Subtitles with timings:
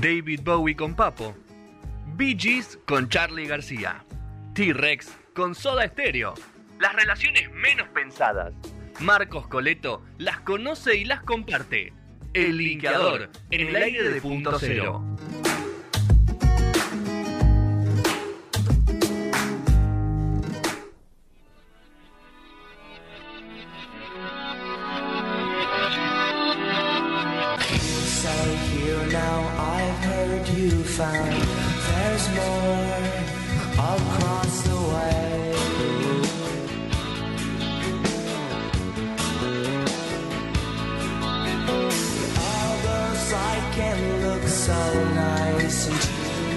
[0.00, 1.34] David Bowie con Papo.
[2.16, 4.04] Bee Gees con Charlie García.
[4.52, 6.34] T-Rex con Soda Stereo.
[6.78, 8.52] Las relaciones menos pensadas.
[9.00, 11.94] Marcos Coleto las conoce y las comparte.
[12.34, 15.02] El linkeador en el aire de punto cero.
[44.50, 45.94] So nice and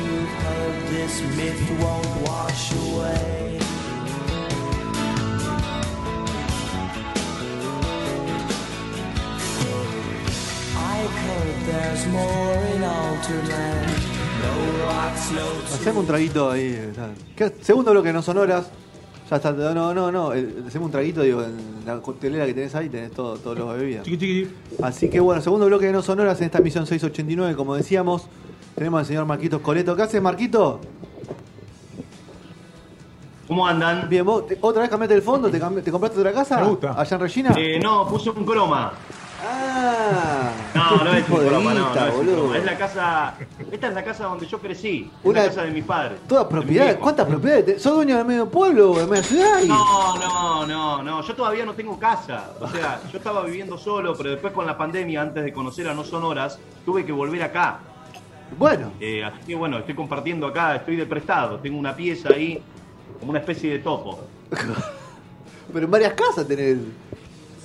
[0.04, 3.60] you've heard this myth won't wash away.
[15.74, 16.94] Hacemos un traguito ahí.
[17.62, 18.68] Segundo bloque, no sonoras.
[19.42, 19.74] Ya está.
[19.74, 20.30] No, no, no.
[20.32, 24.04] Hacemos un traguito, digo, en la coctelera que tenés ahí tenés todo, todos los bebidas.
[24.04, 24.54] Chiqui, chiqui.
[24.82, 28.28] Así que bueno, segundo bloque de no sonoras en esta misión 689, como decíamos.
[28.76, 29.96] Tenemos al señor Marquitos Coleto.
[29.96, 30.80] ¿Qué haces, Marquito?
[33.48, 34.08] ¿Cómo andan?
[34.10, 36.60] Bien, vos te- otra vez cambiaste el fondo, ¿Te, cambi- te compraste otra casa?
[36.60, 36.94] Me gusta.
[37.00, 37.54] ¿Allá en Regina?
[37.58, 38.94] Eh, no, puse un croma.
[39.46, 42.56] Ah, No, no es tipo un no, no es un.
[42.56, 43.36] Es la casa.
[43.72, 45.12] Esta es la casa donde yo crecí.
[45.24, 46.20] Una- la casa de mis padres.
[46.28, 46.96] Todas propiedades.
[46.96, 47.82] ¿Cuántas propiedades?
[47.82, 49.62] ¿Sos dueño de medio pueblo o de media ciudad?
[49.64, 51.22] No, no, no, no.
[51.22, 52.52] Yo todavía no tengo casa.
[52.62, 55.94] O sea, yo estaba viviendo solo, pero después con la pandemia, antes de conocer a
[55.94, 57.80] No Sonoras, tuve que volver acá.
[58.58, 61.58] Bueno, Eh, así que bueno, estoy compartiendo acá, estoy de prestado.
[61.60, 62.62] Tengo una pieza ahí,
[63.20, 64.20] como una especie de topo.
[65.74, 66.78] pero en varias casas tenés.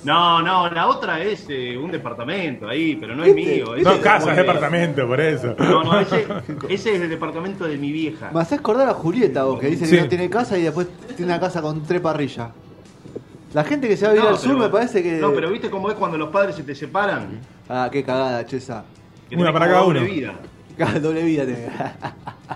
[0.03, 3.75] No, no, la otra es eh, un departamento ahí, pero no es Este- mío.
[3.75, 5.55] ese No, es casa, es departamento, por eso.
[5.59, 6.25] No, no, ese,
[6.69, 8.31] ese es el departamento de mi vieja.
[8.33, 9.95] Me haces acordar a Julieta, vos, que dice Sí.
[9.97, 12.49] que no tiene casa y después tiene una casa con tres parrillas.
[13.53, 15.13] La gente que se va a vivir No, al sur pero- me parece que.
[15.19, 17.39] No, pero viste cómo es cuando los padres se te separan.
[17.67, 18.85] Ah, qué cagada, chesa.
[19.29, 20.09] Que Una tenés para como cada doble uno.
[20.13, 20.33] vida.
[21.01, 21.69] Doble vida tenés.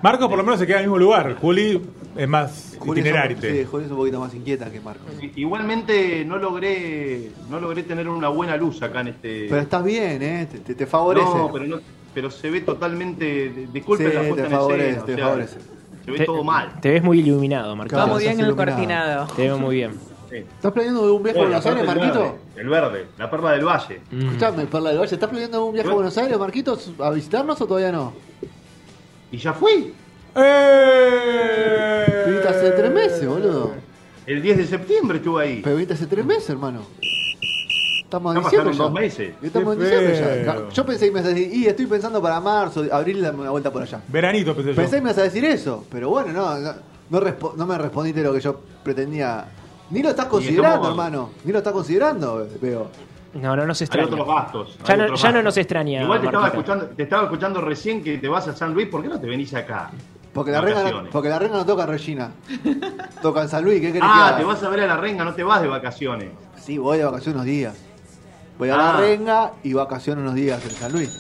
[0.02, 1.36] Marcos por lo menos se queda en el mismo lugar.
[1.40, 1.82] Juli
[2.16, 3.52] es más Juli es un- itinerante.
[3.62, 5.06] Sí, Juli es un poquito más inquieta que Marcos.
[5.36, 9.48] Igualmente no logré no logré tener una buena luz acá en este.
[9.50, 10.48] Pero estás bien, ¿eh?
[10.52, 11.26] Te, te- te favorece.
[11.26, 11.80] no, pero no,
[12.14, 13.68] pero se ve totalmente.
[13.72, 15.58] Disculpen Sí, la puesta te en favorece, escena, o te sea, favorece.
[16.06, 16.80] Se ve Te- todo mal.
[16.82, 17.96] Te ves muy iluminado, Marquito.
[17.96, 19.28] Claro, Vamos bien en el cortinado.
[19.36, 19.92] Te veo muy bien.
[20.30, 20.38] Sí.
[20.38, 22.20] ¿Estás planeando de un viaje a Bueno, Buenos Aires, Marquito?
[22.24, 24.02] verde, El verde, la perla del valle.
[24.12, 24.22] Mm.
[24.26, 25.96] Escuchame, Perla del Valle, ¿estás planeando un viaje a Bueno.
[26.10, 28.14] Buenos Aires, Marquitos, a visitarnos o todavía no?
[29.34, 29.92] Y ya fui.
[30.36, 32.24] ¡Eh!
[32.28, 33.72] Viniste hace tres meses, boludo.
[34.26, 35.62] El 10 de septiembre estuve ahí.
[35.64, 36.82] Pero viniste hace tres meses, hermano.
[38.04, 38.84] Estamos en diciembre ya.
[38.84, 39.34] dos meses.
[39.42, 40.46] Estamos en Qué diciembre feo.
[40.46, 40.70] ya.
[40.74, 43.50] Yo pensé que me ibas a decir, y estoy pensando para marzo, abril, dame una
[43.50, 44.02] vuelta por allá.
[44.08, 44.76] Veranito, pensé yo.
[44.76, 46.74] Pensé que me ibas a decir eso, pero bueno, no, no,
[47.10, 49.46] no, respo- no me respondiste lo que yo pretendía.
[49.90, 51.30] Ni lo estás considerando, estamos- hermano.
[51.44, 52.88] Ni lo estás considerando, veo.
[53.34, 54.08] No, no nos Hay extraña.
[54.08, 54.78] otros gastos.
[54.86, 57.62] Ya hay no- otros ya no nos extraña, Igual te estaba, escuchando, te estaba escuchando
[57.62, 58.88] recién que te vas a San Luis.
[58.88, 59.90] ¿Por qué no te venís acá?
[60.34, 62.32] Porque la, renga, no- porque la renga no toca en Regina.
[63.22, 64.38] toca en San Luis, ¿qué querés que Ah, haga?
[64.38, 66.30] te vas a ver a la renga, no te vas de vacaciones.
[66.58, 67.76] Sí, voy de vacaciones unos días.
[68.60, 68.78] Voy a Ah.
[68.78, 71.20] la renga y vacaciones unos días en San Luis.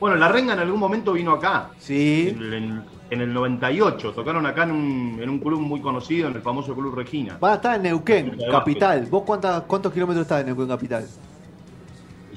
[0.00, 1.68] Bueno, la renga en algún momento vino acá.
[1.78, 2.28] Sí.
[2.34, 4.12] En, el- en- en el 98.
[4.12, 7.36] Tocaron acá en un, en un club muy conocido, en el famoso Club Regina.
[7.38, 9.06] Van a estar en Neuquén, capital.
[9.10, 11.06] ¿Vos cuántas, cuántos kilómetros estás de Neuquén, capital?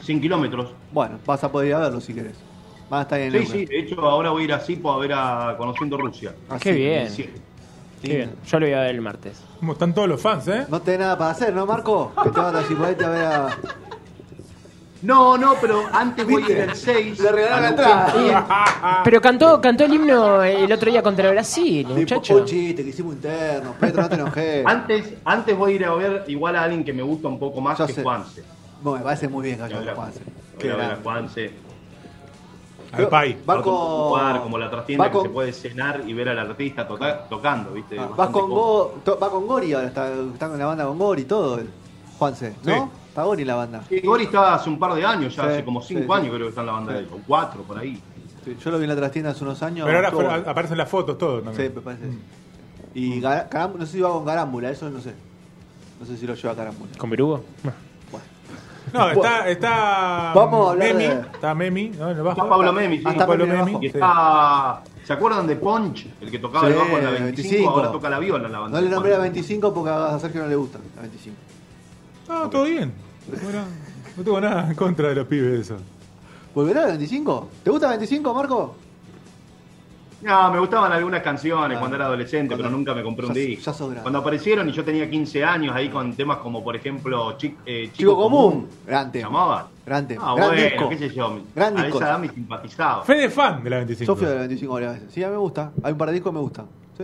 [0.05, 0.71] 100 kilómetros.
[0.91, 2.35] Bueno, vas a poder ir a verlo si querés.
[2.89, 3.59] Van a estar en Sí, Neuquén.
[3.59, 3.66] sí.
[3.66, 6.33] De hecho, ahora voy a ir a Sipo a ver a Conociendo Rusia.
[6.49, 7.09] Así, Qué bien.
[7.09, 7.29] Sí.
[8.01, 8.31] Qué bien.
[8.45, 9.41] Yo lo voy a ver el martes.
[9.59, 10.66] Como están todos los fans, ¿eh?
[10.69, 12.11] No tenés nada para hacer, ¿no, Marco?
[12.23, 13.57] Que te vas a a ver a.
[15.01, 17.19] No, no, pero antes voy a ir el 6.
[17.19, 19.01] Le regalaron la a entrada.
[19.03, 22.37] Pero cantó, cantó el himno el otro día contra Brasil, muchacho.
[22.37, 23.73] un chiste que hicimos interno.
[23.79, 24.66] Petro, no te enojes.
[24.66, 27.61] Antes, antes voy a ir a ver igual a alguien que me gusta un poco
[27.61, 28.03] más Ya que sé.
[28.03, 28.43] Juanse.
[28.85, 30.20] Bueno, me parece muy bien que haya Voy a ver a- Juanse.
[30.59, 31.03] Qué a ver a grande.
[31.03, 31.52] Juanse.
[32.91, 33.35] Al país.
[33.49, 36.29] Va Va con- un lugar como la trastienda va que se puede cenar y ver
[36.29, 37.97] al artista toca- tocando, ¿viste?
[37.97, 38.49] Ah, vas Bastante con.
[38.52, 41.59] Go, to- va con Gori ahora, está, está con la banda con Gori y todo.
[42.20, 42.73] Juanse, ¿no?
[42.76, 42.82] Sí.
[43.09, 43.82] Está Gori en la banda.
[43.90, 46.20] Sí, Gori estaba hace un par de años, ya Sí, hace como sí, cinco sí.
[46.22, 46.97] años creo que está en la banda Sí.
[46.99, 47.99] de él, o cuatro por ahí.
[48.46, 49.85] Sí, yo lo vi en la trastienda hace unos años.
[49.87, 51.73] Pero ahora fuera- aparecen las fotos, todo Sí, también.
[51.76, 52.03] me parece.
[52.11, 52.20] sí.
[52.93, 55.14] Y Caram- no sé si va con Garámbula, eso no sé.
[55.99, 56.91] No sé si lo lleva Carámbula.
[56.97, 57.43] ¿Con Berugo?
[57.64, 57.72] No,
[59.12, 62.09] está, está Vamos a hablar Memi, de- está Memi, ¿no?
[62.12, 62.38] En el bajo.
[62.42, 63.03] Está Pablo Memi, sí.
[63.06, 63.78] Ah, está Pablo Memi.
[63.82, 66.08] Y está ¿Se acuerdan de Punch?
[66.22, 67.70] El que tocaba el Sí, bajo en la 25, 25.
[67.70, 68.78] ahora toca la viola en la banda.
[68.78, 69.24] No le de nombré a Punch.
[69.34, 71.38] 25 porque a Sergio no le gusta la 25.
[72.28, 72.92] No, todo bien.
[73.44, 73.59] Bueno,
[74.18, 75.82] no tengo nada en contra de los pibes esos.
[76.56, 77.50] ¿Volverá la 25?
[77.64, 78.76] ¿Te gusta la 25, Marco?
[80.25, 81.79] No, me gustaban algunas canciones Ah.
[81.79, 83.72] cuando era adolescente, Cuando- pero nunca me compré un ya- disco.
[83.72, 84.01] ya grande.
[84.01, 87.61] Cuando aparecieron y yo tenía 15 años ahí con temas como, por ejemplo, eh, Chico,
[87.93, 88.67] Chico Común.
[88.87, 89.27] Gran ¿Se tema.
[89.27, 89.67] llamaba?
[89.85, 90.23] Gran tema.
[90.25, 90.89] Ah, Gran bueno, disco.
[90.89, 91.39] qué sé yo.
[91.55, 91.97] Gran a disco.
[91.99, 93.03] esa edad me simpatizaba.
[93.03, 94.13] Fede fan de la 25.
[94.13, 95.13] Sofía de la 25 varias veces.
[95.13, 95.72] Sí, a mí me gusta.
[95.83, 96.66] Hay un par de discos que me gustan.
[96.97, 97.03] ¿Sí?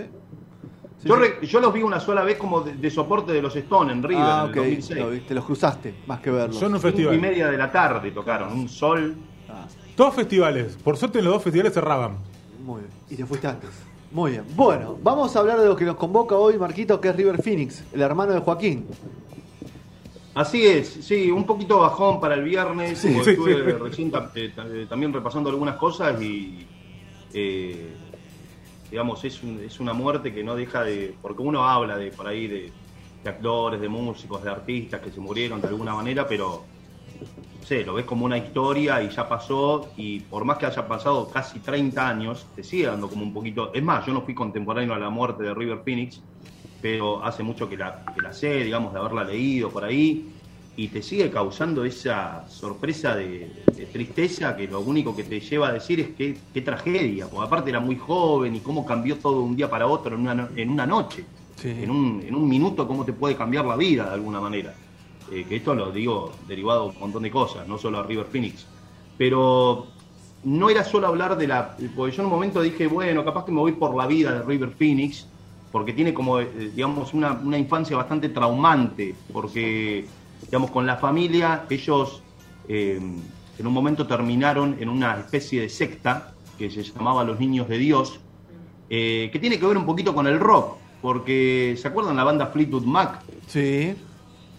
[0.97, 3.55] Sí, Yo, re- yo los vi una sola vez como de, de soporte de los
[3.55, 4.55] Stones en River Ah, en ok.
[4.57, 4.99] el 2006.
[4.99, 6.59] Lo viste, los cruzaste, más que verlos.
[6.59, 7.19] Yo en un Cinco y festival.
[7.19, 9.15] media de la tarde tocaron, un sol.
[9.49, 9.65] Ah,
[9.97, 10.75] Dos festivales.
[10.83, 12.17] Por suerte en los dos festivales cerraban.
[12.71, 12.91] Muy bien.
[13.09, 13.69] Y te fuiste antes.
[14.11, 14.43] Muy bien.
[14.55, 17.83] Bueno, vamos a hablar de lo que nos convoca hoy, Marquito, que es River Phoenix,
[17.93, 18.85] el hermano de Joaquín.
[20.33, 22.99] Así es, sí, un poquito bajón para el viernes.
[22.99, 23.71] Sí, estuve sí.
[23.77, 26.65] recién eh, eh, también repasando algunas cosas y
[27.33, 27.87] eh,
[28.89, 31.13] digamos, es, un- es una muerte que no deja de.
[31.21, 32.71] Porque uno habla de por ahí de,
[33.23, 36.63] de actores, de músicos, de artistas que se murieron de alguna manera, pero
[37.61, 40.87] no sé, lo ves como una historia y ya pasó, y por más que haya
[40.87, 43.71] pasado casi 30 años, te sigue dando como un poquito.
[43.73, 46.25] Es más, yo no fui contemporáneo a la muerte de River Phoenix,
[46.79, 50.35] pero hace mucho que la, que la sé, digamos, de haberla leído por ahí,
[50.75, 55.67] y te sigue causando esa sorpresa de, de tristeza que lo único que te lleva
[55.69, 59.39] a decir es que qué tragedia, porque aparte era muy joven y cómo cambió todo
[59.39, 61.69] de un día para otro en una, en una noche, Sí.
[61.77, 64.80] en, un, en un minuto, cómo te puede cambiar la vida de alguna manera.
[65.31, 68.25] Eh, que esto lo digo derivado de un montón de cosas, no solo a River
[68.25, 68.65] Phoenix.
[69.17, 69.87] Pero
[70.43, 71.77] no era solo hablar de la.
[71.95, 74.41] Porque yo en un momento dije, bueno, capaz que me voy por la vida de
[74.43, 75.25] River Phoenix,
[75.71, 80.05] porque tiene como, eh, digamos, una, una infancia bastante traumante, porque,
[80.43, 82.21] digamos, con la familia, ellos
[82.67, 82.99] eh,
[83.57, 87.77] en un momento terminaron en una especie de secta que se llamaba Los Niños de
[87.77, 88.19] Dios,
[88.89, 92.83] que tiene que ver un poquito con el rock, porque ¿se acuerdan la banda Fleetwood
[92.83, 93.21] Mac?
[93.47, 93.95] Sí.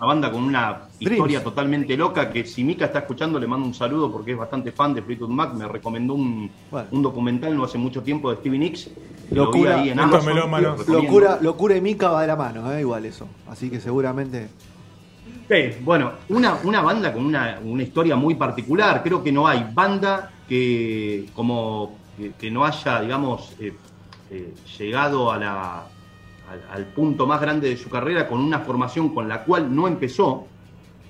[0.02, 1.12] Una banda con una Dreams.
[1.12, 4.72] historia totalmente loca que si Mika está escuchando le mando un saludo porque es bastante
[4.72, 5.54] fan de Fleetwood Mac.
[5.54, 6.88] Me recomendó un, Bueno.
[6.90, 8.90] un documental no hace mucho tiempo de Stevie Nicks.
[9.30, 9.76] lo Locura.
[9.76, 10.36] vi ahí en Amazon.
[10.88, 12.80] Locura, locura y Mica va de la mano, ¿eh?
[12.80, 13.28] igual eso.
[13.48, 14.48] Así que seguramente.
[15.48, 19.04] Sí, bueno, una, una banda con una, una historia muy particular.
[19.04, 23.72] Creo que no hay banda que como que, que no haya, digamos, eh,
[24.32, 25.84] eh, llegado a la,
[26.52, 29.88] al, al punto más grande de su carrera con una formación con la cual no
[29.88, 30.46] empezó,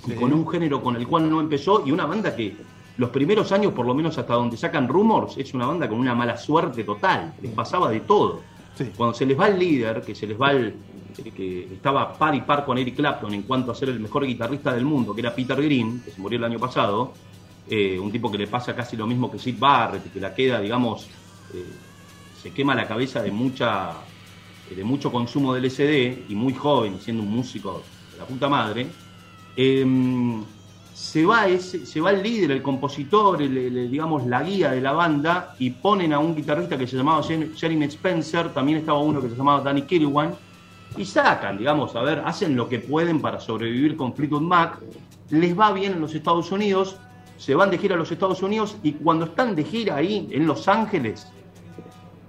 [0.04, 0.12] Sí.
[0.12, 2.56] y con un género con el cual no empezó, y una banda que
[2.96, 6.14] los primeros años, por lo menos hasta donde sacan rumors, es una banda con una
[6.14, 7.34] mala suerte total.
[7.40, 8.40] Les pasaba de todo.
[8.74, 8.90] Sí.
[8.96, 10.74] Cuando se les va el líder, que se les va el
[11.24, 14.26] eh, que estaba par y par con Eric Clapton en cuanto a ser el mejor
[14.26, 17.12] guitarrista del mundo, que era Peter Green, que se murió el año pasado,
[17.70, 20.60] eh, un tipo que le pasa casi lo mismo que Sid Barrett, que la queda,
[20.60, 21.06] digamos,
[21.54, 21.64] eh,
[22.42, 23.92] se quema la cabeza de mucha
[24.74, 27.82] de mucho consumo del LSD y muy joven, siendo un músico
[28.12, 28.86] de la puta madre,
[29.56, 29.86] eh,
[30.94, 34.92] se va ese, se va el líder, el compositor, el- digamos la guía de la
[34.92, 39.20] banda y ponen a un guitarrista que se llamaba Jer- Jeremy Spencer, también estaba uno
[39.20, 40.34] que se llamaba Danny Kirwan
[40.96, 44.78] y sacan, digamos, a ver, hacen lo que pueden para sobrevivir con Fleetwood Mac,
[45.30, 46.96] les va bien en los Estados Unidos,
[47.38, 50.46] se van de gira a los Estados Unidos y cuando están de gira ahí en
[50.46, 51.26] Los Ángeles,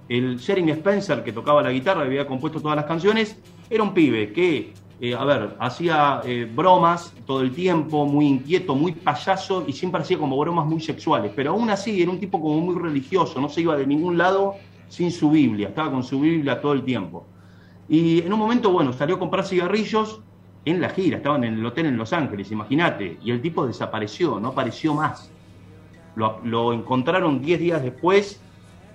[0.09, 3.37] el Jeremy Spencer, que tocaba la guitarra y había compuesto todas las canciones,
[3.69, 8.75] era un pibe que, eh, a ver, hacía eh, bromas todo el tiempo, muy inquieto,
[8.75, 11.31] muy payaso y siempre hacía como bromas muy sexuales.
[11.35, 14.55] Pero aún así era un tipo como muy religioso, no se iba de ningún lado
[14.89, 17.25] sin su Biblia, estaba con su Biblia todo el tiempo.
[17.89, 20.21] Y en un momento, bueno, salió a comprar cigarrillos
[20.65, 24.39] en la gira, estaban en el hotel en Los Ángeles, imagínate, y el tipo desapareció,
[24.39, 25.31] no apareció más.
[26.15, 28.39] Lo, lo encontraron 10 días después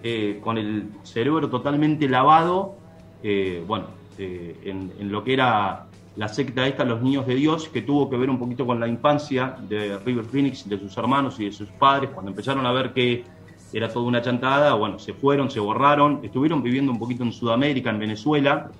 [0.00, 2.76] eh, con el cerebro totalmente lavado,
[3.20, 3.86] eh, bueno,
[4.16, 8.16] eh, en, lo que era la secta esta, los niños de Dios, que tuvo que
[8.16, 11.68] ver un poquito con la infancia de River Phoenix, de sus hermanos y de sus
[11.70, 13.24] padres, cuando empezaron a ver que
[13.72, 17.90] era toda una chantada, bueno, se fueron, se borraron, estuvieron viviendo un poquito en Sudamérica,
[17.90, 18.70] en Venezuela,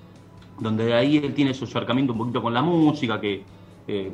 [0.60, 3.42] donde de ahí él tiene su acercamiento un poquito con la música, que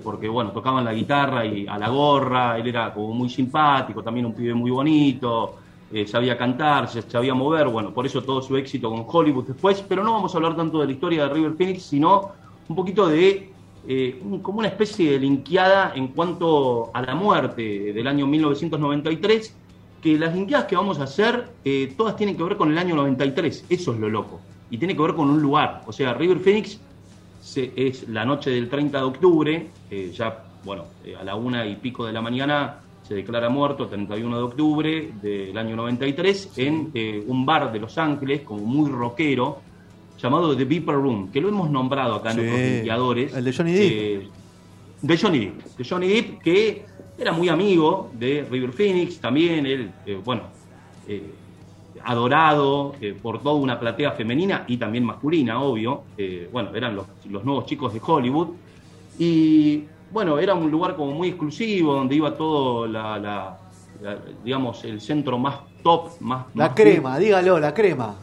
[0.04, 4.24] porque bueno, tocaban la guitarra y a la gorra, él era como muy simpático, también
[4.24, 5.56] un pibe muy bonito,
[5.94, 10.02] eh, sabía cantar, sabía mover, bueno, por eso todo su éxito con Hollywood después, pero
[10.02, 12.32] no vamos a hablar tanto de la historia de River Phoenix, sino
[12.68, 13.52] un poquito de
[13.86, 19.56] eh, como una especie de linkeada en cuanto a la muerte del año 1993,
[20.02, 22.96] que las linkeadas que vamos a hacer, eh, todas tienen que ver con el año
[22.96, 26.40] 93, eso es lo loco, y tiene que ver con un lugar, o sea, River
[26.40, 26.80] Phoenix
[27.54, 29.70] es la noche del 30 de octubre,
[30.12, 30.86] ya, bueno,
[31.16, 35.10] a la una y pico de la mañana se declara muerto el 31 de octubre
[35.20, 39.60] del año 93 en eh, un bar de Los Ángeles, como muy rockero,
[40.18, 43.34] llamado The Beeper Room, que lo hemos nombrado acá en Sí, otros limpiadores.
[43.36, 43.92] el de Johnny Depp.
[43.92, 44.28] Eh,
[45.02, 45.76] de Johnny Depp.
[45.76, 46.84] De Johnny Depp, que
[47.18, 50.44] era muy amigo de River Phoenix, también él, eh, bueno,
[52.04, 56.04] adorado por toda una platea femenina y también masculina, obvio.
[56.50, 58.48] Bueno, eran los, los nuevos chicos de Hollywood.
[59.18, 59.84] Y
[60.14, 63.58] bueno, era un lugar como muy exclusivo, donde iba todo, la, la-
[64.00, 66.46] la- digamos, el centro más top, más...
[66.54, 68.14] La más crema, dígalo, la crema.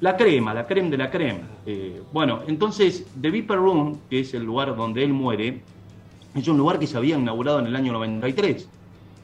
[0.00, 1.46] la crema, la crema de la crema.
[1.66, 5.62] Eh, bueno, entonces, The Viper Room, que es el lugar donde él muere,
[6.34, 8.66] es un lugar que se había inaugurado en el año 93.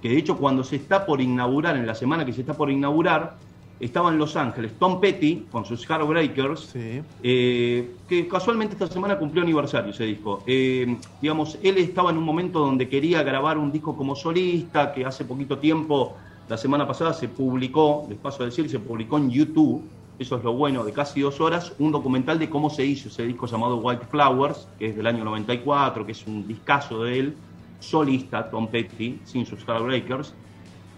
[0.03, 2.71] Que de hecho, cuando se está por inaugurar, en la semana que se está por
[2.71, 3.39] inaugurar,
[3.79, 7.03] estaba en Los Ángeles Tom Petty con sus Heartbreakers, Sí.
[7.23, 10.43] eh, que casualmente esta semana cumplió aniversario ese disco.
[10.47, 15.05] Eh, digamos, él estaba en un momento donde quería grabar un disco como solista, que
[15.05, 16.15] hace poquito tiempo,
[16.49, 19.83] la semana pasada, se publicó, les paso a decir, se publicó en YouTube,
[20.19, 23.27] eso es lo bueno, de casi dos horas, un documental de cómo se hizo ese
[23.27, 27.37] disco llamado White Flowers, que es del año 94, que es un discazo de él,
[27.81, 30.33] solista, Tom Petty, sin sus Heartbreakers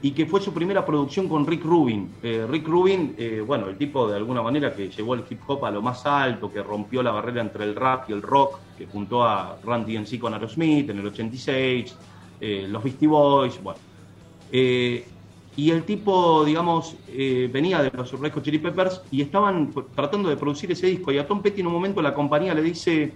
[0.01, 2.09] y que fue su primera producción con Rick Rubin.
[2.23, 5.65] Eh, Rick Rubin, eh, bueno, el tipo de alguna manera que llevó el hip hop
[5.65, 8.87] a lo más alto, que rompió la barrera entre el rap y el rock, que
[8.87, 11.97] juntó a Run DMC con Aerosmith en el 86,
[12.41, 13.81] eh, los Beastie Boys, bueno.
[14.53, 15.05] Eh,
[15.57, 20.71] y el tipo, digamos, venía de los Red Chili Peppers y estaban tratando de producir
[20.71, 21.11] ese disco.
[21.11, 23.13] Y a Tom Petty en un momento la compañía le dice,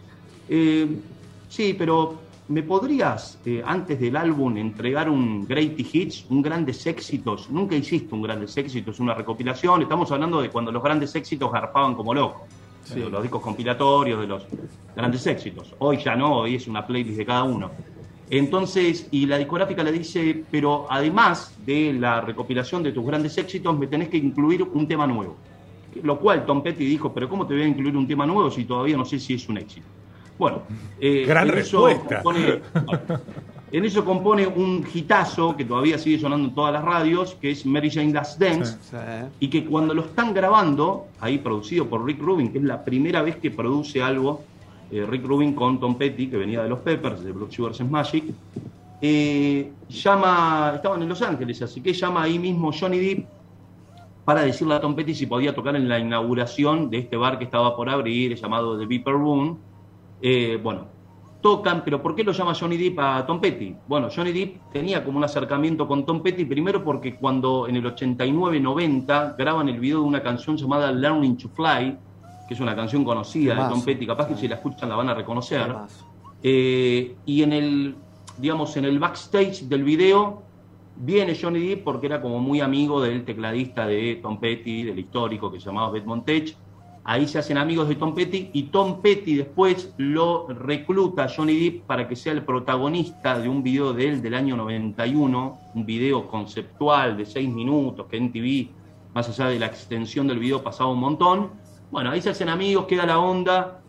[1.49, 2.19] sí, pero
[2.53, 7.49] ¿me podrías, eh, antes del álbum, entregar un Greatest Hits, un grandes éxitos?
[7.49, 9.81] Nunca hiciste un grandes éxitos, una recopilación.
[9.81, 12.43] Estamos hablando de cuando los grandes éxitos garpaban como locos.
[12.85, 13.01] Sí.
[13.01, 14.47] De los discos compilatorios, de los
[14.95, 15.75] grandes éxitos.
[15.79, 17.71] Hoy ya no, hoy es una playlist de cada uno.
[18.29, 23.79] Entonces, y la discográfica le dice, pero además de la recopilación de tus grandes éxitos,
[23.79, 25.37] me tenés que incluir un tema nuevo.
[26.03, 28.65] Lo cual Tom Petty dijo, pero ¿cómo te voy a incluir un tema nuevo si
[28.65, 29.87] todavía no sé si es un éxito?
[30.43, 30.63] Bueno,
[30.99, 32.21] eh, Gran en eso respuesta.
[32.23, 32.61] compone-
[33.73, 37.65] en eso compone un hitazo que todavía sigue sonando en todas las radios, que es
[37.65, 38.97] Mary Jane Last Dance, Sí.
[39.39, 43.23] y que cuando lo están grabando, ahí producido por Rick Rubin, que es la primera
[43.23, 44.43] vez que produce algo,
[44.91, 48.25] eh, Rick Rubin con Tom Petty, que venía de los Peppers, de Blood Sugar Magic,
[49.01, 53.27] eh, llama, estaban en Los Ángeles, así que llama ahí mismo Johnny Depp
[54.25, 57.45] para decirle a Tom Petty si podía tocar en la inauguración de este bar que
[57.45, 59.59] estaba por abrir, llamado The Beeper Room.
[60.23, 60.87] Eh, bueno,
[61.43, 63.75] tocan, pero ¿por qué lo llama Johnny Depp a Tom Petty?
[63.89, 67.85] Bueno, Johnny Depp tenía como un acercamiento con Tom Petty, primero porque cuando en el
[67.85, 71.99] 89-90 graban el video de una canción llamada Learning to Fly,
[72.47, 73.69] que es una canción conocida de.
[73.69, 75.75] Tom Petty, capaz que si la escuchan la van a reconocer.
[76.45, 77.97] Eh, y en el,
[78.39, 80.43] digamos, en el backstage del video
[80.97, 85.51] viene Johnny Depp porque era como muy amigo del tecladista de Tom Petty, del histórico
[85.51, 86.57] que se llamaba Beth Montech.
[87.05, 91.59] Ahí se hacen amigos de Tom Petty y Tom Petty después lo recluta a Johnny
[91.59, 95.87] Depp para que sea el protagonista de un video de él del año 91, un
[95.87, 98.71] video conceptual de seis minutos que en TV,
[99.15, 101.51] más allá de la extensión del video, pasaba un montón.
[101.91, 103.81] Bueno, ahí se hacen amigos, queda la onda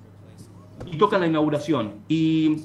[0.92, 1.94] y tocan la inauguración.
[2.08, 2.64] Y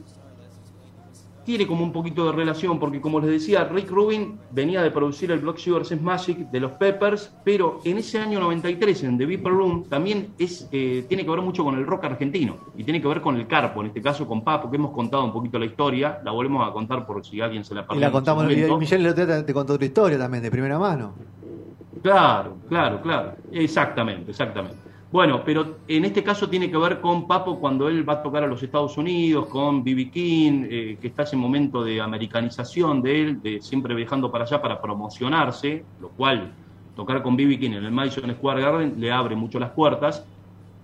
[1.49, 5.31] tiene como un poquito de relación, porque como les decía, Rick Rubin venía de producir
[5.31, 9.25] el Block Sugar Sex Magic de los Peppers, pero en ese año 93, en The
[9.25, 13.01] Viper Room, también es, eh, tiene que ver mucho con el rock argentino, y tiene
[13.01, 15.59] que ver con el Carpo, en este caso con Papo, que hemos contado un poquito
[15.59, 18.01] la historia, la volvemos a contar por si alguien se la Y perdió.
[18.03, 18.79] la en ese contamos, y momento.
[18.79, 21.15] Michelle te, te contó otra historia también, de primera mano.
[22.03, 23.33] Claro, claro, claro.
[23.53, 24.77] Exactamente, exactamente.
[25.11, 28.45] Bueno, pero en este caso tiene que ver con Papo cuando él va a tocar
[28.45, 30.11] a los Estados Unidos, con B.B.
[30.11, 34.61] King, eh, que está ese momento de americanización de él, de siempre viajando para allá
[34.61, 36.53] para promocionarse, lo cual
[36.95, 37.59] tocar con B.B.
[37.59, 40.25] King en el Madison Square Garden le abre mucho las puertas.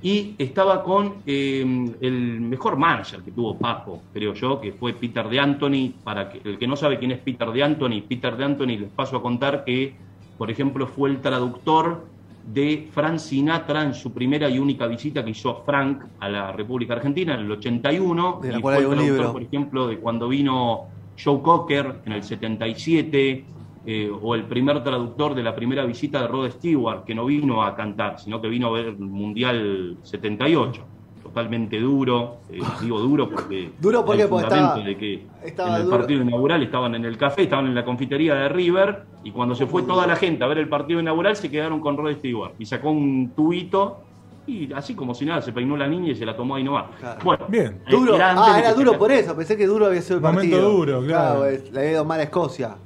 [0.01, 1.61] Y estaba con eh,
[2.01, 5.93] el mejor manager que tuvo Papo, creo yo, que fue Peter de Anthony.
[6.03, 8.91] Para que, el que no sabe quién es Peter de Anthony, Peter de Anthony les
[8.91, 9.95] paso a contar que,
[10.39, 12.14] por ejemplo, fue el traductor
[12.47, 16.95] de Frank Sinatra en su primera y única visita que hizo Frank a la República
[16.95, 18.41] Argentina en el 81.
[18.43, 19.33] De la y cual fue hay el un traductor, libro.
[19.33, 20.85] por ejemplo, de cuando vino
[21.23, 23.45] Joe Cocker en el 77,
[23.87, 27.63] eh, o el primer traductor de la primera visita de Rod Stewart, que no vino
[27.63, 30.94] a cantar, sino que vino a ver el Mundial 78.
[31.25, 35.75] Totalmente duro, eh, digo duro porque Duro porque- porque fundamento estaba- de que estaba en
[35.77, 35.97] el duro.
[35.99, 39.67] partido inaugural estaban en el café, estaban en la confitería de River, y cuando se
[39.67, 42.67] fue toda la gente a ver el partido inaugural se quedaron con Rod Stewart y
[42.67, 44.01] sacó un tubito
[44.47, 46.85] y así como si nada se peinó la niña y se la tomó ahí nomás.
[47.01, 47.19] Claro.
[47.25, 47.81] Bueno, Bien.
[47.87, 48.15] eh, Duro.
[48.17, 49.35] era ah, era que duro por eso.
[49.35, 50.71] Pensé que duro había sido el Momento partido.
[50.71, 51.47] duro, claro.
[51.47, 52.77] es- le había ido mal a Escocia.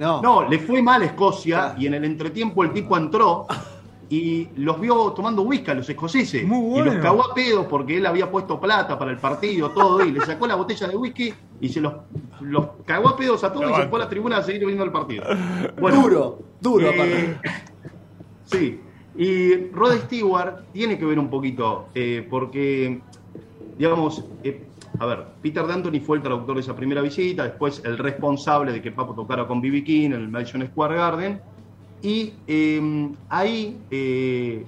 [0.00, 0.20] No.
[0.20, 1.74] No, le fue mal a Escocia Claro.
[1.80, 3.46] y en el entretiempo el tipo entró
[4.10, 6.44] y los vio tomando whisky a los escoceses.
[6.46, 6.94] Muy Y bueno.
[6.94, 10.20] los cagó a pedos porque él había puesto plata para el partido, todo, y le
[10.24, 11.92] sacó la botella de whisky y se los,
[12.40, 14.84] los cagó a pedos a todos y se fue a la tribuna a seguir viendo
[14.84, 15.24] el partido.
[15.80, 17.38] Bueno, duro, duro, eh, aparte.
[18.44, 18.80] Sí,
[19.14, 23.00] y Rod Stewart tiene que ver un poquito, eh, porque,
[23.76, 24.64] digamos, eh,
[24.98, 28.80] a ver, Peter D'Antoni fue el traductor de esa primera visita, después el responsable de
[28.80, 29.84] que Papo tocara con B.B.
[29.84, 31.40] King en el Madison Square Garden,
[32.02, 34.64] y eh, ahí eh,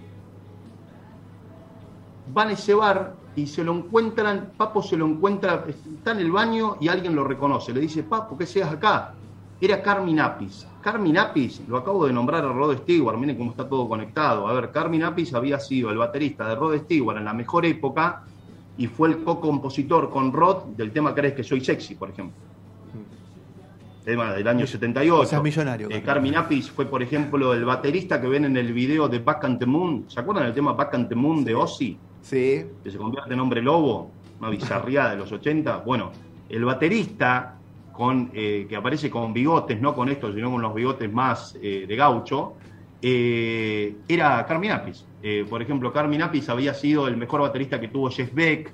[2.33, 6.33] van a ese bar y se lo encuentran, Papo se lo encuentra, está en el
[6.33, 9.15] baño y alguien lo reconoce, le dice, Papo, ¿qué seas acá?
[9.61, 10.67] Era Carmen Apis.
[10.81, 14.49] Carmen Apis, lo acabo de nombrar a Rod Stewart, miren cómo está todo conectado.
[14.49, 18.23] A ver, Carmen Apis había sido el baterista de Rod Stewart en la mejor época
[18.79, 22.50] y fue el co-compositor con Rod del tema Crees que soy sexy, por ejemplo.
[24.05, 25.21] Tema del año 78.
[25.21, 26.35] O sea, millonario, Eh, Carmen.
[26.37, 29.67] Apis fue, por ejemplo, el baterista que ven en el video de Back and the
[29.67, 30.05] Moon.
[30.09, 31.99] ¿Se acuerdan del tema Back and the Moon de Ozzy?
[32.23, 32.65] Sí.
[32.85, 35.79] que se convierte en hombre lobo, una bizarría de los 80.
[35.79, 36.13] Bueno,
[36.49, 37.57] el baterista
[37.93, 41.85] con, eh, que aparece con bigotes, no con estos, sino con los bigotes más eh,
[41.89, 42.55] de gaucho,
[43.03, 45.07] eh, era Carmen Apis.
[45.23, 48.71] Eh, por ejemplo, Carmen Apis había sido el mejor baterista que tuvo Jeff Beck,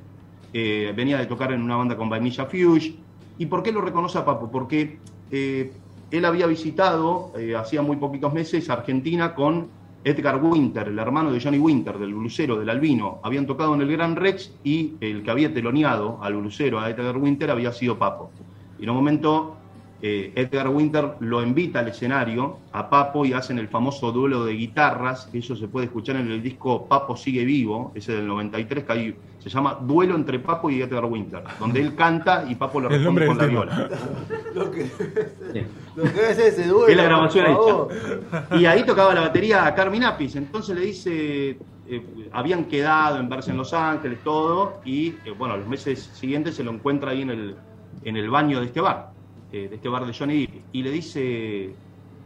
[0.53, 2.97] eh, venía de tocar en una banda con Vanilla Fuge.
[3.39, 4.51] ¿Y por qué lo reconoce a Papo?
[4.51, 4.99] Porque
[5.31, 5.73] eh,
[6.11, 9.69] él había visitado, eh, hacía muy poquitos meses, Argentina con
[10.05, 13.19] Edgar Winter, el hermano de Johnny Winter, del blusero, del albino.
[13.25, 17.17] Habían tocado en el Gran Rex y el que había teloneado al blusero, a Edgar
[17.17, 18.31] Winter, había sido Papo.
[18.79, 19.57] Y en un momento
[20.03, 24.53] eh, Edgar Winter lo invita al escenario a Papo y hacen el famoso duelo de
[24.53, 28.85] guitarras, que eso se puede escuchar en el disco Papo sigue vivo, ese del 93,
[28.85, 32.81] que ahí se llama Duelo entre Papo y Edgar Winter, donde él canta y Papo
[32.81, 33.89] lo responde con la viola.
[34.55, 35.63] Lo que, Sí.
[35.97, 36.89] lo que es ese duelo.
[36.89, 37.89] Es la grabación por favor.
[37.93, 38.57] hecha.
[38.57, 40.35] Y ahí tocaba la batería a Carmen Apis.
[40.37, 45.57] Entonces le dice, eh, habían quedado en verse en Los Ángeles, todo, y eh, bueno,
[45.59, 47.57] los meses siguientes se lo encuentra ahí en el,
[48.03, 49.11] en el baño de este bar,
[49.53, 51.75] eh, de este bar de Johnny Depp, y le dice,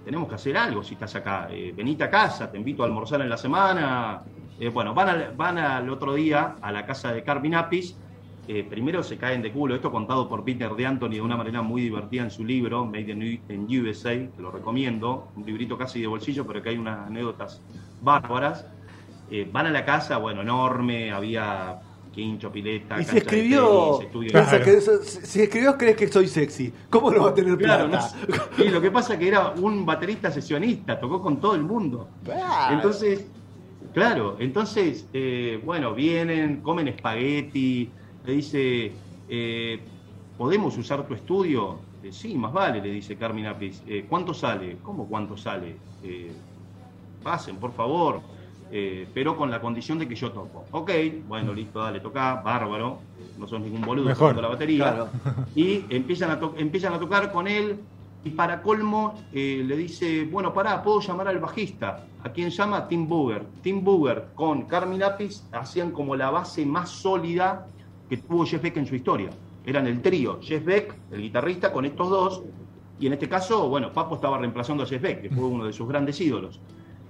[0.05, 3.21] tenemos que hacer algo si estás acá, eh, venite a casa, te invito a almorzar
[3.21, 4.23] en la semana.
[4.59, 7.97] Eh, bueno, van al, van al otro día a la casa de Carmen Apis,
[8.49, 11.63] eh, primero se caen de culo, esto contado por Peter de Anthony de una manera
[11.63, 13.13] muy divertida en su libro, Made
[13.49, 17.63] in, USA, que lo recomiendo, un librito casi de bolsillo, pero que hay unas anécdotas
[18.03, 18.67] bárbaras.
[19.53, 21.79] Van a la casa, bueno, enorme, había
[22.13, 26.73] quincho, pileta, Y si de escribió, tenis, que eso- si escribió crees que soy sexy.
[26.91, 28.13] ¿Cómo no va a tener Claro, plata?
[28.59, 32.09] no- y lo que pasa que era un baterista sesionista, tocó con todo el mundo.
[32.25, 32.75] Claro.
[32.75, 33.27] Entonces,
[33.95, 37.91] claro, entonces, eh, bueno, vienen, comen espagueti,
[38.25, 38.93] le dice,
[39.29, 39.81] eh,
[40.37, 41.79] ¿podemos usar tu estudio?
[42.03, 43.83] Eh, sí, más vale, le dice Carmen Apis.
[43.87, 44.79] Eh, ¿Cuánto sale?
[44.83, 45.77] ¿Cómo cuánto sale?
[46.03, 46.33] Eh,
[47.23, 48.21] pasen, por favor.
[48.73, 50.65] Eh, pero con la condición de que yo toco.
[50.71, 50.91] Ok,
[51.27, 52.99] bueno, listo, dale, toca, bárbaro.
[53.39, 54.29] No sos ningún boludo Mejor.
[54.29, 54.85] tocando la batería.
[54.85, 55.09] Claro.
[55.57, 57.81] Y empiezan a, empiezan a tocar con él.
[58.23, 62.05] Y para colmo, eh, le dice: Bueno, pará, puedo llamar al bajista.
[62.23, 62.87] ¿A quién llama?
[62.87, 63.47] Tim Booger.
[63.63, 67.67] Tim Booger con Carmen Apis hacían como la base más sólida
[68.09, 69.31] que tuvo Jeff Beck en su historia.
[69.65, 72.43] Eran el trío: Jeff Beck, el guitarrista, con estos dos.
[73.01, 75.73] Y en este caso, bueno, Papo estaba reemplazando a Jeff Beck, que fue uno de
[75.73, 76.61] sus grandes ídolos.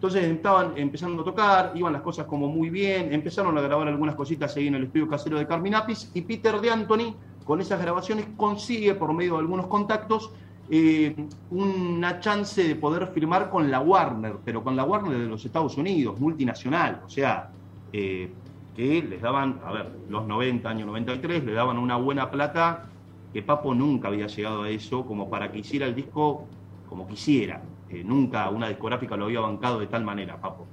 [0.01, 4.15] Entonces estaban empezando a tocar, iban las cosas como muy bien, empezaron a grabar algunas
[4.15, 7.83] cositas ahí en el estudio casero de Carmen Apis y Peter de Anthony con esas
[7.83, 10.33] grabaciones consigue por medio de algunos contactos
[10.71, 11.15] eh,
[11.51, 15.77] una chance de poder firmar con la Warner, pero con la Warner de los Estados
[15.77, 17.51] Unidos, multinacional, o sea,
[17.93, 18.33] eh,
[18.75, 22.87] que les daban, a ver, los 90, año 93, le daban una buena plata
[23.35, 26.47] que Papo nunca había llegado a eso como para que hiciera el disco
[26.89, 27.61] como quisiera.
[27.91, 30.67] Eh, nunca una discográfica lo había bancado de tal manera, Papo.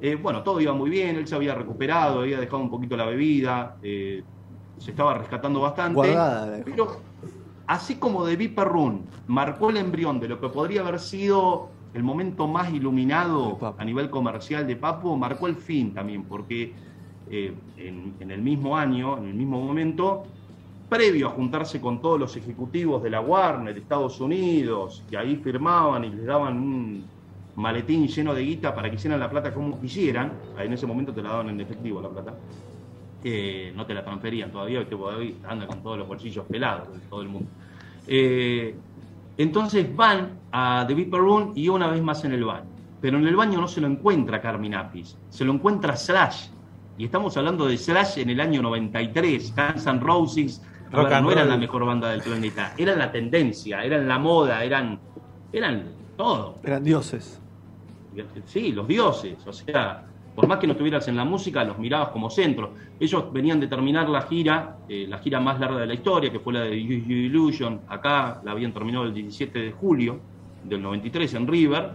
[0.00, 3.04] Eh, bueno, todo iba muy bien, él se había recuperado, había dejado un poquito la
[3.04, 4.24] bebida, eh,
[4.78, 5.94] se estaba rescatando bastante.
[5.94, 7.00] Guardada pero
[7.68, 12.02] así como The Viper Run marcó el embrión de lo que podría haber sido el
[12.02, 16.74] momento más iluminado a nivel comercial de Papo, marcó el fin también, porque
[17.30, 20.24] eh, en, en el mismo año, en el mismo momento,
[20.92, 26.04] previo a juntarse con todos los ejecutivos de la Warner Estados Unidos, que ahí firmaban
[26.04, 27.04] y les daban un
[27.56, 31.22] maletín lleno de guita para que hicieran la plata como quisieran, en ese momento te
[31.22, 32.34] la daban en efectivo la plata,
[33.24, 37.22] eh, no te la transferían todavía, hoy anda con todos los bolsillos pelados de todo
[37.22, 37.48] el mundo.
[38.06, 38.74] Eh,
[39.38, 42.66] entonces van a The Viper Room y una vez más en el baño.
[43.00, 46.48] Pero en el baño no se lo encuentra Carmen Apis, se lo encuentra Slash.
[46.98, 50.62] Y estamos hablando de Slash en el año 93, Guns N' Roses.
[50.92, 51.54] Rock ver, and no eran roll.
[51.54, 54.98] la mejor banda del planeta, eran la tendencia, eran la moda, eran
[55.52, 55.84] eran
[56.16, 56.58] todo.
[56.64, 57.40] Eran dioses.
[58.46, 59.36] Sí, los dioses.
[59.46, 62.72] O sea, por más que no estuvieras en la música, los mirabas como centro.
[62.98, 66.40] Ellos venían de terminar la gira, eh, la gira más larga de la historia, que
[66.40, 67.80] fue la de Use Your Illusion.
[67.88, 70.18] Acá la habían terminado el 17 de julio
[70.64, 71.90] del 93 en River.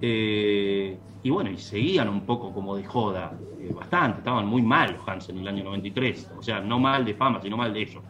[0.00, 4.18] Eh, y bueno, y seguían un poco como de joda, eh, bastante.
[4.20, 6.32] Estaban muy mal los Hansen en el año 93.
[6.36, 8.04] O sea, no mal de fama, sino mal de ellos.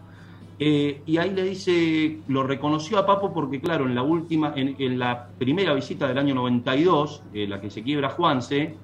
[0.61, 4.75] Eh, y ahí le dice, lo reconoció a Papo porque, claro, en la última, en,
[4.79, 8.83] en la primera visita del año 92, eh, la que se quiebra Juanse,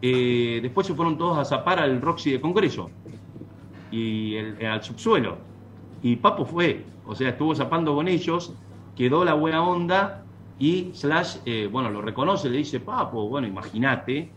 [0.00, 2.94] eh, después se fueron todos a zapar al Roxy de Congreso
[3.90, 5.50] y el- al subsuelo.
[6.00, 8.60] Y Papo fue, o sea, estuvo zapando con ellos,
[8.94, 10.25] quedó la buena onda
[10.58, 14.30] y Slash, eh, bueno, lo reconoce, le dice, Papo, bueno, imagínate,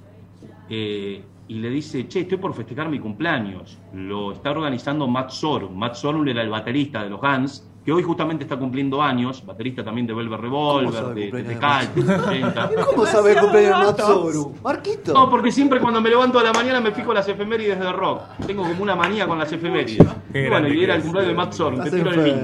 [0.69, 3.79] eh, y le dice, che, estoy por festejar mi cumpleaños.
[3.93, 5.75] Lo está organizando Matt Sorum.
[5.75, 9.83] Matt Sorum era el baterista de los Guns, que hoy justamente está cumpliendo años, baterista
[9.83, 12.69] también de Velvet Revolver, de, de, cumpleaños de de Cult, de los 80.
[12.85, 14.55] ¿Cómo sabe el cumpleaños Matsoru?
[14.63, 15.11] Marquito.
[15.11, 18.21] No, porque siempre cuando me levanto a la mañana me fijo las efemérides de rock.
[18.45, 20.05] Tengo como una manía con las efemérides.
[20.31, 22.37] Y bueno, y era el cumpleaños de Matt Sorum, te tiro el link.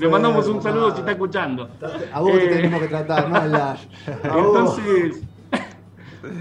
[0.00, 1.68] Le mandamos un saludo si está escuchando.
[2.12, 3.80] A vos te Eh, tenemos que tratar, no a Lash.
[4.30, 4.78] A vos.
[4.78, 5.22] Entonces,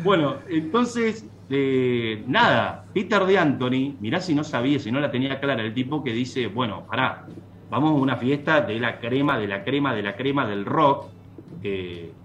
[0.03, 5.39] bueno, entonces, eh, nada, Peter de Anthony, mirá si no sabía, si no la tenía
[5.39, 7.25] clara, el tipo que dice, bueno, pará,
[7.69, 11.07] vamos a una fiesta de la crema, de la crema, de la crema del rock,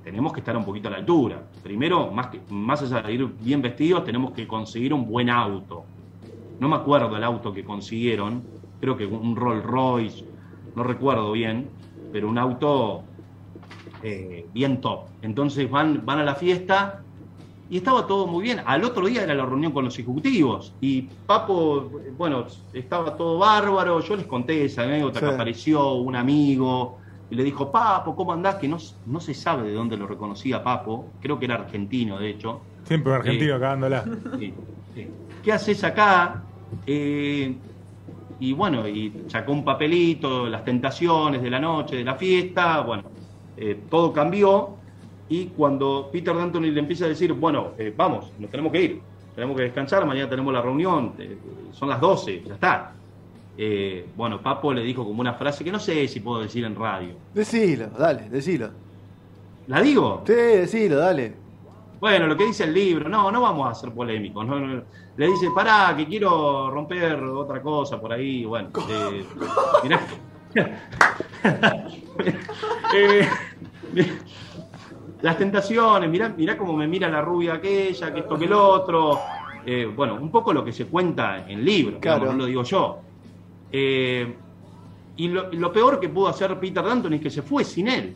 [0.05, 1.43] tenemos que estar un poquito a la altura.
[1.63, 5.85] Primero, más, que, más allá de ir bien vestidos, tenemos que conseguir un buen auto.
[6.59, 8.43] No me acuerdo el auto que consiguieron,
[8.81, 10.25] creo que un Rolls Royce,
[10.77, 11.69] no recuerdo bien,
[12.13, 13.03] pero un auto
[14.03, 15.07] eh, bien top.
[15.23, 17.03] Entonces van, van a la fiesta
[17.71, 18.61] y estaba todo muy bien.
[18.67, 24.01] Al otro día era la reunión con los ejecutivos y Papo, bueno, estaba todo bárbaro.
[24.01, 25.27] Yo les conté esa anécdota Sí.
[25.27, 26.99] que apareció un amigo
[27.31, 28.57] y le dijo, Papo, ¿cómo andás?
[28.57, 32.31] Que no, no se sabe de dónde lo reconocía Papo, creo que era argentino de
[32.31, 32.61] hecho.
[32.85, 34.05] Siempre un argentino cagándola.
[34.39, 34.53] Sí,
[34.95, 35.07] sí.
[35.43, 36.43] ¿Qué haces acá?
[36.87, 37.57] Eh,
[38.41, 43.05] y bueno, y sacó un papelito, las tentaciones de la noche, de la fiesta, bueno,
[43.57, 44.80] eh, todo cambió.
[45.31, 49.01] Y cuando Peter D'Antoni le empieza a decir, bueno, eh, vamos, nos tenemos que ir,
[49.35, 51.39] tenemos que descansar, mañana tenemos la reunión, eh,
[51.73, 52.93] son las 12, ya está.
[53.57, 56.75] Eh, bueno, Papo le dijo como una frase que no sé si puedo decir en
[56.75, 57.15] radio.
[57.33, 58.71] Decilo, dale, decilo.
[59.69, 60.23] ¿La digo?
[60.27, 61.35] Sí, decilo, dale.
[62.01, 64.45] Bueno, lo que dice el libro, no, no vamos a ser polémicos.
[64.45, 64.83] no, no.
[65.17, 68.45] Le dice, pará, que quiero romper otra cosa por ahí.
[68.45, 69.25] Bueno, eh,
[69.85, 70.01] mirá.
[72.93, 73.29] Eh,
[75.23, 79.21] las tentaciones, mirá, mirá cómo me mira la rubia aquella, que esto que el otro.
[79.67, 82.21] Eh, bueno, un poco lo que se cuenta en libro, Claro.
[82.21, 82.99] digamos, no lo digo yo.
[83.73, 84.35] Eh,
[85.17, 88.15] y lo, lo peor que pudo hacer Peter D'Antoni es que se fue sin él.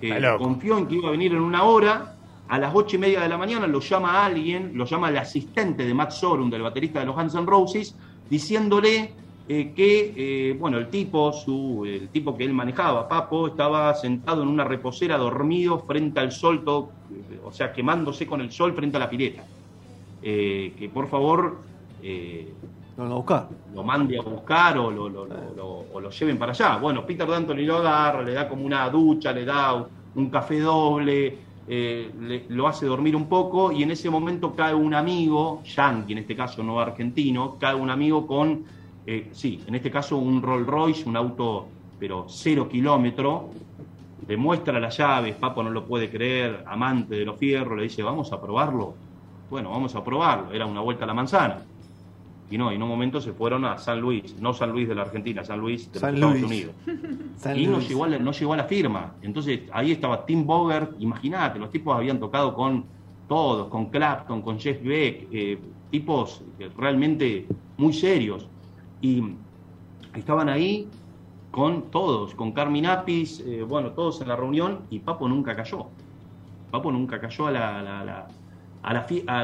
[0.00, 2.16] Eh, confió en que iba a venir en una hora.
[2.48, 5.84] A las ocho y media de la mañana lo llama alguien, lo llama el asistente
[5.84, 7.94] de Matt Sorum, del baterista de los Guns N' Roses,
[8.28, 9.12] diciéndole
[9.52, 14.42] eh, que, eh, bueno, el tipo, su, el tipo que él manejaba, Papo, estaba sentado
[14.42, 18.74] en una reposera dormido frente al sol, todo, eh, o sea, quemándose con el sol
[18.74, 19.44] frente a la pileta.
[20.20, 21.64] Que por favor
[22.96, 23.48] No lo buscar.
[23.72, 26.76] lo mande a buscar o lo, lo- lo- lo- o lo lleven para allá.
[26.76, 31.38] Bueno, Peter D'Antoni lo agarra, le da como una ducha, le da un café doble,
[31.66, 36.18] le- lo hace dormir un poco y en ese momento cae un amigo, yankee en
[36.18, 38.64] este caso, no argentino, cae un amigo con,
[39.06, 43.50] eh, sí, en este caso un Rolls Royce, un auto pero cero kilómetro,
[44.26, 48.02] le muestra las llaves, Papo no lo puede creer, amante de los fierros, le dice,
[48.02, 48.94] vamos a probarlo.
[49.50, 51.62] Bueno, vamos a probarlo, era una vuelta a la manzana.
[52.50, 54.94] Y no, y en un momento se fueron a San Luis, no San Luis de
[54.94, 56.44] la Argentina, San Luis de los Estados Luis.
[56.44, 56.74] Unidos.
[57.36, 59.14] San y no llegó, a la, no llegó a la firma.
[59.22, 62.84] Entonces ahí estaba Tim Bogert, imagínate, los tipos habían tocado con
[63.28, 65.58] todos, con Clapton, con Jeff Beck, eh,
[65.90, 68.48] tipos eh, realmente muy serios.
[69.00, 69.22] Y
[70.14, 70.94] estaban ahí
[71.50, 75.94] con todos, con Carmen Apis, eh, bueno, todos en la reunión, y Papo nunca cayó.
[76.70, 78.34] Papo nunca cayó a la, la- la-
[78.82, 78.94] a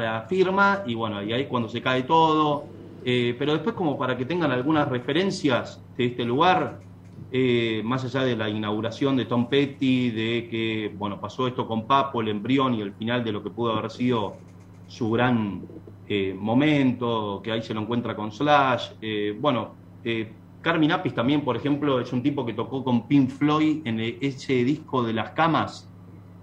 [0.00, 2.72] la, firma, y bueno, y ahí cuando se cae todo.
[3.02, 6.82] Eh, pero después, como para que tengan algunas referencias de este lugar,
[7.30, 11.86] eh, más allá de la inauguración de Tom Petty, de que bueno pasó esto con
[11.86, 14.44] Papo, el embrión y el final de lo que pudo haber sido
[14.86, 15.66] su gran
[16.08, 18.92] eh, momento, que ahí se lo encuentra con Slash.
[19.00, 23.30] eh, bueno, eh, Carmen Apis también, por ejemplo, es un tipo que tocó con Pink
[23.30, 25.92] Floyd en el- ese disco de las camas,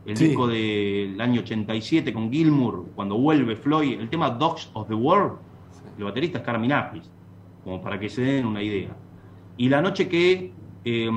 [0.05, 0.27] el Sí.
[0.27, 5.39] disco del año 87 con Gilmour, cuando vuelve Floyd, el tema Dogs of the World,
[5.97, 7.11] el baterista es Carmen Apis,
[7.63, 8.97] como para que se den una idea.
[9.57, 10.53] Y la noche que
[10.85, 11.09] eh,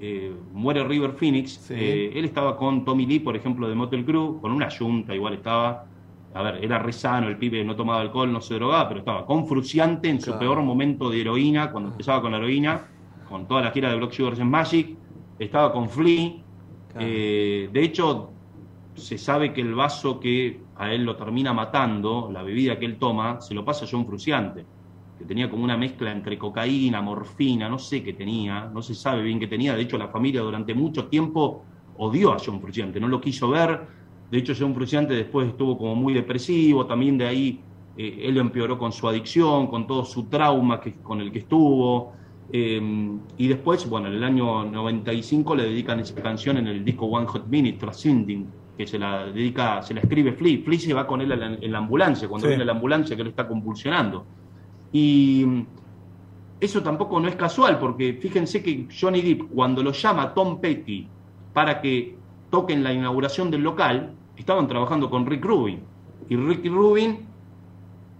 [0.00, 1.74] eh, muere River Phoenix, Sí.
[1.76, 5.34] eh, él estaba con Tommy Lee, por ejemplo, de Motel Crew, con una yunta, igual
[5.34, 5.84] estaba.
[6.34, 9.24] A ver, era re sano, el pibe no tomaba alcohol, no se drogaba, pero estaba
[9.26, 10.40] con Fruciante en su Claro.
[10.40, 12.86] peor momento de heroína, cuando empezaba con la heroína,
[13.24, 14.98] con toda la gira de Block Sugars and Magic,
[15.38, 16.30] estaba con Flea.
[16.88, 17.06] Claro.
[17.06, 18.34] eh, de hecho,
[18.94, 22.98] se sabe que el vaso que a él lo termina matando, la bebida que él
[22.98, 24.68] toma, se lo pasa a John Fruciante,
[25.16, 29.22] que tenía como una mezcla entre cocaína, morfina, no sé qué tenía, no se sabe
[29.22, 29.74] bien qué tenía.
[29.74, 33.88] De hecho, la familia durante mucho tiempo odió a John Fruciante, no lo quiso ver.
[34.30, 37.64] De hecho, John Fruciante después estuvo como muy depresivo, también de ahí
[37.96, 42.12] eh, él empeoró con su adicción, con todo su trauma que, con el que estuvo.
[42.50, 42.80] eh,
[43.36, 47.26] y después, bueno, en el año 95 le dedican esa canción en el disco One
[47.26, 50.58] Hot Minute, Transcending, que se la dedica, se la escribe Flea.
[50.64, 52.50] Flea se va con él en la, en la ambulancia, cuando Sí.
[52.50, 54.28] viene la ambulancia que lo está convulsionando.
[54.92, 55.44] Y
[56.60, 61.12] eso tampoco no es casual, porque fíjense que Johnny Depp, cuando lo llama Tom Petty
[61.52, 65.80] para que toquen la inauguración del local, estaban trabajando con Rick Rubin.
[66.28, 67.26] Y Rick Rubin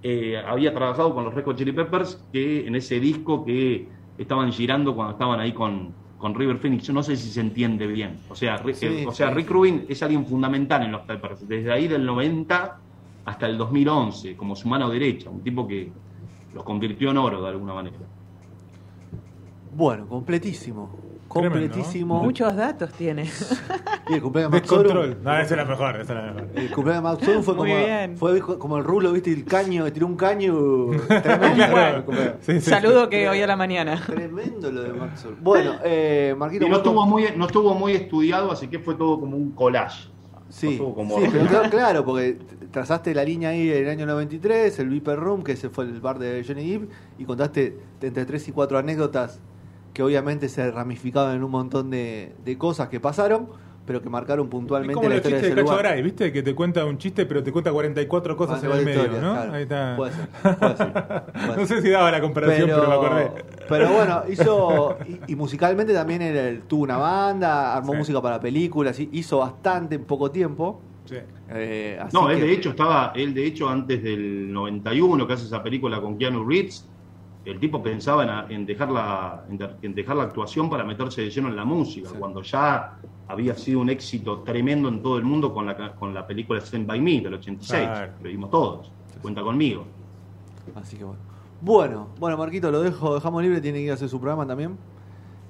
[0.03, 4.53] eh, había trabajado con los Red Hot Chili Peppers que en ese disco que estaban
[4.53, 6.85] girando cuando estaban ahí con, con River Phoenix.
[6.85, 8.19] Yo no sé si se entiende bien.
[8.29, 9.53] O sea, Rick, Sí, eh, o sea, Rick sí.
[9.53, 11.47] Rubin es alguien fundamental en los Peppers.
[11.49, 12.81] Desde ahí del 90
[13.25, 15.31] hasta el 2011, como su mano derecha.
[15.31, 15.91] Un tipo que
[16.55, 17.97] los convirtió en oro de alguna manera.
[19.75, 20.91] Bueno, completísimo.
[21.29, 22.23] Completísimo.
[22.23, 23.31] Muchos datos tiene.
[24.09, 25.17] Y el cumpleaños de.
[25.23, 26.49] No, esa es la mejor, esa es la mejor.
[26.55, 28.17] El cumpleaños de Max fue como, bien.
[28.17, 29.33] fue como el rulo, ¿viste?
[29.33, 30.55] El caño, tiró un caño.
[31.09, 31.67] Tremendo.
[31.69, 32.05] Claro.
[32.41, 34.03] Sí, sí, Saludo que hoy a la mañana.
[34.07, 35.39] Tremendo lo de Max Sorum.
[35.43, 36.65] Bueno, eh, Marquito.
[36.65, 39.51] Y no ¿cuánto- estuvo, muy, no estuvo muy estudiado, así que fue todo como un
[39.53, 40.09] collage.
[40.49, 42.39] Sí, estuvo como- sí, pero claro, claro, porque
[42.71, 46.01] trazaste la línea ahí en el año 93, el Viper Room, que ese fue el
[46.01, 49.41] bar de Johnny Depp, y contaste entre tres y cuatro anécdotas
[49.99, 53.49] que obviamente se ramificaban en un montón de, de cosas que pasaron,
[53.85, 56.03] pero que marcaron Es puntualmente como la los historia de chistes de ese Cacho lugar.
[56.05, 56.33] ¿viste?
[56.33, 59.33] Que te cuenta un chiste, pero te cuenta 44 cosas en el medio, historia, ¿no?
[59.33, 59.53] claro.
[59.55, 59.97] Ahí está.
[59.97, 63.31] Puede ser, puede ser, puede No sé si daba la comparación, pero, me acordé.
[63.69, 64.99] pero bueno, hizo.
[65.27, 67.99] Y, y musicalmente también tuvo una banda, armó Sí.
[67.99, 70.81] música para películas, hizo bastante en poco tiempo.
[71.07, 71.17] Sí.
[71.51, 75.33] eh, así No, él que- de hecho estaba, él de hecho antes del 91 que
[75.33, 76.87] hace esa película con Keanu Reeves,
[77.45, 81.23] el tipo pensaba en, en dejar la, en, de- en dejar la actuación para meterse
[81.23, 82.17] de lleno en la música, Sí.
[82.19, 86.13] cuando ya había sido un éxito tremendo en todo el mundo con la, ca- con
[86.13, 88.13] la película Stand By Me del 86, Claro.
[88.23, 89.85] lo vimos todos, cuenta conmigo.
[90.75, 91.21] Así que bueno.
[91.61, 94.77] Bueno, bueno, Marquito, lo dejo, dejamos libre, tiene que ir a hacer su programa también.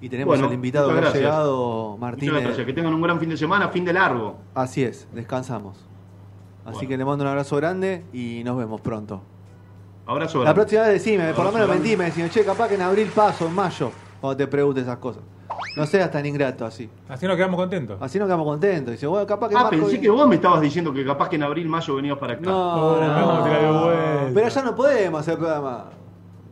[0.00, 3.28] Y tenemos Bueno, al invitado que ha llegado, Muchas gracias, que tengan un gran fin
[3.28, 4.36] de semana, fin de largo.
[4.54, 5.76] Así es, descansamos.
[6.64, 6.88] Así Bueno.
[6.88, 9.22] que le mando un abrazo grande y nos vemos pronto.
[10.08, 10.60] Abrazo La grande.
[10.62, 13.54] próxima vez decime, por lo menos mentime, decime, che, capaz que en abril paso, en
[13.54, 13.90] mayo,
[14.20, 15.22] cuando te pregunte esas cosas.
[15.76, 16.88] No seas tan ingrato así.
[17.08, 17.98] Así nos quedamos contentos.
[18.00, 18.92] Así nos quedamos contentos.
[18.92, 21.28] Dice, bueno, capaz que Ah, Marco pensé viene- que vos me estabas diciendo que capaz
[21.28, 22.42] que en abril, mayo venías para acá.
[22.42, 24.30] No, Oh, no, vuelta.
[24.34, 25.84] Pero ya no podemos hacer programa.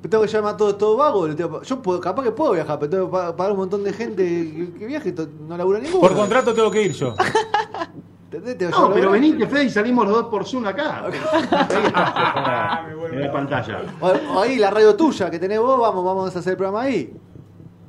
[0.08, 1.26] Tengo que llamar a todo, todo vago.
[1.26, 3.82] le tengo- Yo puedo, capaz que puedo viajar, pero tengo que pa- pagar un montón
[3.82, 6.00] de gente que, que viaje to- no labura ninguno.
[6.00, 7.14] Por contrato tengo que ir yo.
[8.70, 11.04] No, pero venite, Fede, y salimos los dos por Zoom acá.
[12.96, 13.82] Vuelvo en la pantalla.
[14.00, 16.82] O, o ahí la radio tuya que tenés vos, vamos, vamos a hacer el programa
[16.82, 17.12] ahí.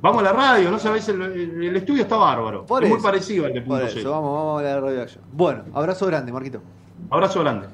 [0.00, 2.64] Vamos a la radio, no sabés, el, el- estudio está bárbaro.
[2.64, 3.06] Por es muy eso.
[3.06, 4.10] parecido al de Por Punto eso, Cero.
[4.12, 5.20] vamos, vamos a la radio allá.
[5.32, 6.60] Bueno, abrazo grande, Marquito.
[7.10, 7.68] Abrazo grande.